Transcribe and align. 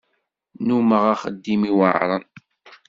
Nnumeɣ 0.59 1.03
axeddim 1.13 1.61
iweɛren. 1.69 2.25